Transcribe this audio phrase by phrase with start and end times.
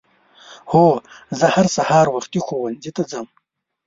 [0.71, 0.85] هو
[1.39, 3.27] زه هر سهار وختي ښؤونځي ته ځم.